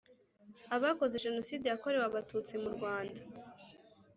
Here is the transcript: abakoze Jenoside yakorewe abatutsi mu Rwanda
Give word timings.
abakoze 0.75 1.15
Jenoside 1.25 1.65
yakorewe 1.67 2.03
abatutsi 2.07 2.53
mu 2.61 2.69
Rwanda 2.75 3.21